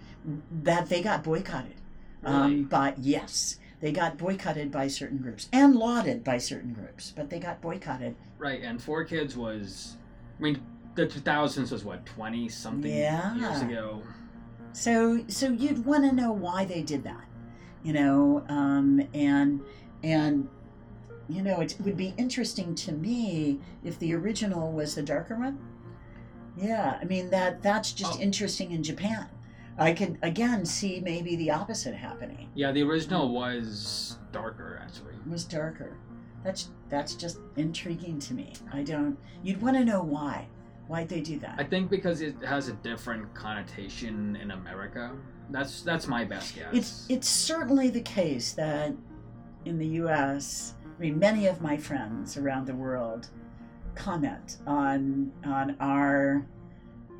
that 0.62 0.88
they 0.88 1.02
got 1.02 1.22
boycotted. 1.22 1.74
Really? 2.22 2.34
Um, 2.34 2.62
but 2.64 2.98
yes, 2.98 3.58
they 3.80 3.92
got 3.92 4.16
boycotted 4.16 4.70
by 4.70 4.88
certain 4.88 5.18
groups 5.18 5.48
and 5.52 5.76
lauded 5.76 6.24
by 6.24 6.38
certain 6.38 6.72
groups, 6.72 7.12
but 7.14 7.30
they 7.30 7.38
got 7.38 7.60
boycotted. 7.60 8.16
Right, 8.38 8.62
and 8.62 8.80
4Kids 8.80 9.36
was, 9.36 9.96
I 10.38 10.42
mean, 10.42 10.62
the 10.94 11.06
2000s 11.06 11.72
was 11.72 11.84
what, 11.84 12.04
20 12.06 12.48
something 12.48 12.90
Yeah. 12.94 13.34
years 13.36 13.60
ago? 13.62 14.02
So 14.72 15.24
so 15.28 15.50
you'd 15.50 15.84
want 15.84 16.04
to 16.04 16.12
know 16.12 16.32
why 16.32 16.64
they 16.64 16.82
did 16.82 17.04
that, 17.04 17.24
you 17.82 17.92
know, 17.92 18.44
um, 18.48 19.00
and 19.14 19.60
and 20.02 20.48
you 21.28 21.42
know 21.42 21.60
it 21.60 21.76
would 21.80 21.96
be 21.96 22.12
interesting 22.16 22.74
to 22.74 22.92
me 22.92 23.60
if 23.84 23.98
the 24.00 24.14
original 24.14 24.72
was 24.72 24.94
the 24.94 25.02
darker 25.02 25.36
one, 25.36 25.58
Yeah, 26.56 26.98
I 27.00 27.04
mean 27.04 27.30
that 27.30 27.62
that's 27.62 27.92
just 27.92 28.18
Oh. 28.18 28.22
interesting 28.22 28.72
in 28.72 28.82
Japan. 28.82 29.26
I 29.78 29.92
could 29.92 30.18
again 30.22 30.64
see 30.64 31.00
maybe 31.00 31.34
the 31.36 31.50
opposite 31.50 31.94
happening. 31.94 32.48
Yeah, 32.54 32.70
the 32.72 32.82
original 32.82 33.28
was 33.32 34.18
darker 34.32 34.80
actually. 34.82 35.14
It 35.14 35.30
was 35.30 35.44
darker. 35.44 35.96
That's 36.44 36.70
that's 36.88 37.14
just 37.14 37.38
intriguing 37.56 38.18
to 38.20 38.34
me. 38.34 38.54
I 38.72 38.82
don't. 38.82 39.16
You'd 39.42 39.62
want 39.62 39.76
to 39.76 39.84
know 39.84 40.02
why. 40.02 40.46
Why'd 40.86 41.08
they 41.08 41.20
do 41.20 41.38
that? 41.38 41.54
I 41.58 41.64
think 41.64 41.90
because 41.90 42.20
it 42.20 42.36
has 42.44 42.68
a 42.68 42.72
different 42.74 43.32
connotation 43.34 44.36
in 44.36 44.50
America. 44.50 45.12
That's 45.50 45.82
that's 45.82 46.06
my 46.06 46.24
best 46.24 46.54
guess. 46.54 46.68
It's 46.72 47.06
it's 47.08 47.28
certainly 47.28 47.90
the 47.90 48.02
case 48.02 48.52
that 48.52 48.94
in 49.64 49.78
the 49.78 49.86
U.S., 49.86 50.74
I 50.84 51.00
mean, 51.00 51.18
many 51.18 51.46
of 51.46 51.60
my 51.60 51.76
friends 51.76 52.36
around 52.36 52.66
the 52.66 52.74
world 52.74 53.28
comment 53.94 54.58
on 54.66 55.32
on 55.44 55.76
our, 55.80 56.46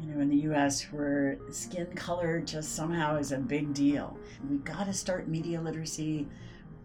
you 0.01 0.15
know, 0.15 0.21
in 0.21 0.29
the 0.29 0.37
U.S. 0.37 0.83
where 0.93 1.39
skin 1.51 1.87
color 1.95 2.41
just 2.41 2.75
somehow 2.75 3.17
is 3.17 3.33
a 3.33 3.39
big 3.39 3.73
deal. 3.73 4.19
We've 4.49 4.65
got 4.65 4.87
to 4.87 4.93
start 4.93 5.29
media 5.29 5.61
literacy 5.61 6.29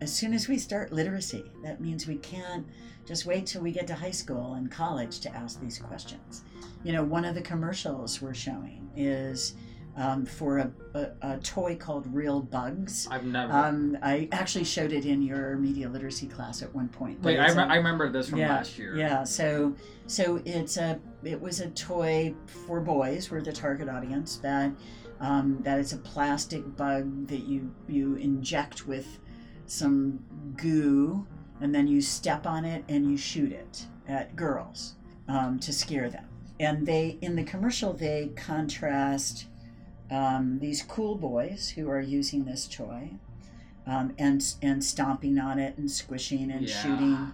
as 0.02 0.14
soon 0.14 0.34
as 0.34 0.48
we 0.48 0.58
start 0.58 0.94
literacy. 0.94 1.44
That 1.64 1.82
means 1.82 2.08
we 2.08 2.18
can't 2.18 2.66
just 3.06 3.26
wait 3.26 3.46
till 3.48 3.62
we 3.62 3.72
get 3.72 3.88
to 3.88 3.96
high 3.96 4.12
school 4.12 4.54
and 4.54 4.72
college 4.72 5.20
to 5.22 5.36
ask 5.36 5.60
these 5.60 5.80
questions. 5.80 6.44
You 6.84 6.94
know, 6.94 7.04
one 7.04 7.26
of 7.26 7.36
the 7.36 7.42
commercials 7.42 8.22
we're 8.22 8.34
showing 8.34 8.90
is 8.96 9.56
um, 10.00 10.26
for 10.26 10.60
a, 10.60 10.72
a, 10.94 11.08
a 11.22 11.38
toy 11.40 11.76
called 11.76 12.08
Real 12.14 12.42
Bugs. 12.42 13.08
I've 13.12 13.26
never. 13.26 13.52
Um, 13.52 13.98
I 14.02 14.30
actually 14.32 14.64
showed 14.64 14.94
it 14.94 15.06
in 15.06 15.22
your 15.22 15.58
media 15.58 15.90
literacy 15.90 16.28
class 16.28 16.62
at 16.62 16.74
one 16.74 16.88
point. 16.88 17.22
Wait, 17.22 17.38
I, 17.38 17.52
re- 17.52 17.64
a- 17.64 17.68
I 17.68 17.76
remember 17.76 18.10
this 18.10 18.30
from 18.30 18.40
yeah, 18.40 18.50
last 18.50 18.78
year. 18.78 18.96
Yeah, 18.96 19.26
so 19.26 19.76
so 20.08 20.42
it's 20.46 20.78
a 20.78 21.00
it 21.24 21.40
was 21.40 21.60
a 21.60 21.70
toy 21.72 22.34
for 22.46 22.80
boys. 22.80 23.30
We're 23.30 23.42
the 23.42 23.52
target 23.52 23.90
audience. 23.90 24.38
That 24.38 24.72
um, 25.20 25.60
that 25.64 25.80
it's 25.80 25.92
a 25.92 25.98
plastic 25.98 26.78
bug 26.78 27.28
that 27.28 27.44
you 27.44 27.70
you 27.90 28.16
inject 28.16 28.88
with 28.88 29.20
some 29.66 30.20
goo, 30.56 31.28
and 31.60 31.76
then 31.76 31.88
you 31.88 32.00
step 32.00 32.48
on 32.48 32.64
it 32.64 32.86
and 32.88 33.10
you 33.12 33.18
shoot 33.18 33.52
it 33.52 33.86
at 34.08 34.34
girls 34.38 34.96
um, 35.28 35.60
to 35.60 35.74
scare 35.74 36.10
them. 36.10 36.29
And 36.60 36.86
they 36.86 37.18
in 37.22 37.36
the 37.36 37.44
commercial 37.44 37.94
they 37.94 38.32
contrast 38.36 39.46
um, 40.12 40.60
these 40.60 40.82
cool 40.84 41.16
boys 41.16 41.70
who 41.70 41.90
are 41.90 42.02
using 42.02 42.46
this 42.46 42.68
toy. 42.68 43.12
Um, 43.88 44.14
and 44.20 44.44
and 44.62 44.84
stomping 44.84 45.40
on 45.40 45.58
it 45.58 45.78
and 45.78 45.90
squishing 45.90 46.52
and 46.52 46.68
Yeah. 46.68 46.76
shooting 46.82 47.34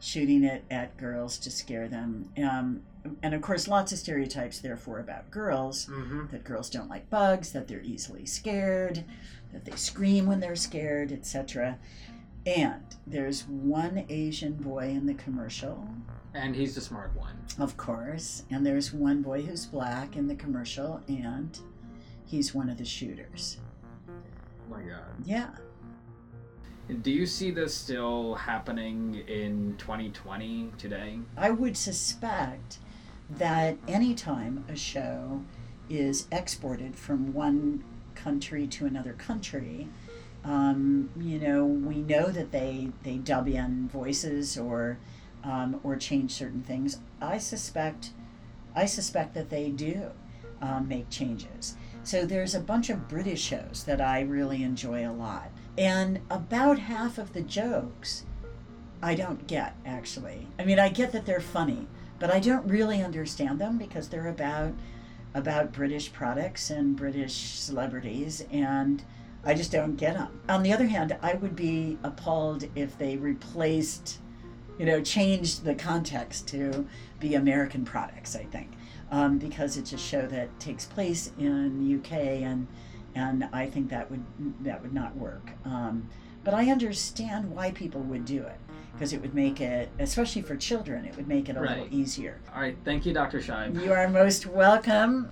shooting 0.00 0.42
it 0.42 0.64
at 0.70 0.96
girls 0.96 1.38
to 1.38 1.50
scare 1.50 1.86
them. 1.86 2.28
Um, 2.36 2.82
and 3.22 3.34
of 3.34 3.42
course, 3.42 3.68
lots 3.68 3.92
of 3.92 3.98
stereotypes, 3.98 4.58
therefore, 4.58 4.98
about 4.98 5.30
girls 5.30 5.84
hmm 5.86 6.26
that 6.30 6.44
girls 6.44 6.70
don't 6.70 6.88
like 6.88 7.08
bugs, 7.10 7.52
that 7.52 7.68
they're 7.68 7.82
easily 7.82 8.24
scared, 8.26 9.04
that 9.52 9.64
they 9.64 9.76
scream 9.76 10.26
when 10.26 10.40
they're 10.40 10.56
scared, 10.56 11.12
etc. 11.12 11.78
And 12.46 12.82
there's 13.06 13.46
one 13.46 14.04
Asian 14.08 14.54
boy 14.54 14.88
in 14.88 15.06
the 15.06 15.14
commercial, 15.14 15.86
And 16.34 16.56
he's 16.56 16.74
the 16.74 16.80
smart 16.80 17.14
one. 17.14 17.36
of 17.58 17.76
course, 17.76 18.42
and 18.50 18.66
there's 18.66 18.92
one 18.92 19.22
boy 19.22 19.42
who's 19.42 19.66
black 19.66 20.16
in 20.16 20.26
the 20.26 20.34
commercial, 20.34 21.00
and 21.08 21.56
he's 22.26 22.54
one 22.54 22.68
of 22.68 22.78
the 22.78 22.84
shooters. 22.84 23.58
Oh 24.08 24.12
my 24.70 24.82
god. 24.82 25.04
Yeah. 25.24 25.50
Do 27.02 27.10
you 27.12 27.26
see 27.26 27.50
this 27.52 27.72
still 27.74 28.34
happening 28.34 29.22
in 29.28 29.76
2020 29.78 30.72
today? 30.78 31.20
I 31.36 31.50
would 31.50 31.76
suspect 31.76 32.78
that 33.30 33.76
anytime 33.86 34.64
a 34.68 34.74
show 34.76 35.42
is 35.88 36.26
exported 36.32 36.96
from 36.96 37.32
one 37.32 37.84
country 38.14 38.66
to 38.66 38.86
another 38.86 39.12
country, 39.14 39.88
um, 40.44 41.10
you 41.20 41.38
know, 41.38 41.64
we 41.64 41.96
know 41.96 42.28
that 42.28 42.50
they 42.52 42.88
they 43.02 43.16
dub 43.16 43.48
in 43.48 43.88
voices 43.88 44.58
or 44.58 44.98
um, 45.44 45.80
or 45.82 45.96
change 45.96 46.32
certain 46.32 46.62
things. 46.62 46.98
I 47.20 47.38
suspect, 47.38 48.10
I 48.74 48.86
suspect 48.86 49.34
that 49.34 49.50
they 49.50 49.70
do 49.70 50.10
um, 50.60 50.88
make 50.88 51.10
changes. 51.10 51.76
So 52.04 52.26
there's 52.26 52.54
a 52.54 52.60
bunch 52.60 52.90
of 52.90 53.08
British 53.08 53.40
shows 53.40 53.84
that 53.86 54.00
I 54.00 54.20
really 54.20 54.62
enjoy 54.62 55.08
a 55.08 55.12
lot, 55.12 55.50
and 55.78 56.20
about 56.30 56.78
half 56.78 57.18
of 57.18 57.32
the 57.32 57.42
jokes 57.42 58.24
I 59.02 59.14
don't 59.16 59.46
get 59.46 59.74
actually. 59.84 60.46
I 60.58 60.64
mean, 60.64 60.78
I 60.78 60.88
get 60.88 61.12
that 61.12 61.26
they're 61.26 61.40
funny, 61.40 61.88
but 62.20 62.32
I 62.32 62.38
don't 62.38 62.66
really 62.66 63.02
understand 63.02 63.58
them 63.58 63.76
because 63.76 64.08
they're 64.08 64.28
about 64.28 64.72
about 65.34 65.72
British 65.72 66.12
products 66.12 66.70
and 66.70 66.94
British 66.94 67.34
celebrities 67.34 68.44
and 68.52 69.02
I 69.44 69.54
just 69.54 69.72
don't 69.72 69.96
get 69.96 70.14
them. 70.14 70.40
On 70.48 70.62
the 70.62 70.72
other 70.72 70.86
hand, 70.86 71.16
I 71.22 71.34
would 71.34 71.56
be 71.56 71.98
appalled 72.04 72.64
if 72.76 72.96
they 72.96 73.16
replaced, 73.16 74.18
you 74.78 74.86
know, 74.86 75.00
changed 75.00 75.64
the 75.64 75.74
context 75.74 76.46
to 76.48 76.86
be 77.18 77.34
American 77.34 77.84
products, 77.84 78.36
I 78.36 78.44
think. 78.44 78.70
Um, 79.10 79.38
because 79.38 79.76
it's 79.76 79.92
a 79.92 79.98
show 79.98 80.26
that 80.28 80.58
takes 80.58 80.86
place 80.86 81.32
in 81.38 81.78
the 81.86 81.96
UK 81.96 82.42
and 82.42 82.66
and 83.14 83.44
I 83.52 83.66
think 83.66 83.90
that 83.90 84.10
would 84.10 84.24
that 84.64 84.80
would 84.80 84.94
not 84.94 85.14
work. 85.16 85.50
Um, 85.66 86.08
but 86.44 86.54
I 86.54 86.70
understand 86.70 87.50
why 87.50 87.72
people 87.72 88.00
would 88.02 88.24
do 88.24 88.42
it 88.42 88.58
because 88.94 89.12
it 89.12 89.20
would 89.20 89.34
make 89.34 89.60
it, 89.60 89.90
especially 89.98 90.40
for 90.42 90.56
children, 90.56 91.04
it 91.04 91.14
would 91.16 91.28
make 91.28 91.48
it 91.50 91.56
a 91.56 91.60
Right. 91.60 91.78
little 91.80 91.94
easier. 91.94 92.40
All 92.54 92.60
right, 92.62 92.76
thank 92.84 93.04
you, 93.04 93.12
Dr. 93.12 93.40
Scheib. 93.40 93.82
You 93.82 93.92
are 93.92 94.08
most 94.08 94.46
welcome. 94.46 95.30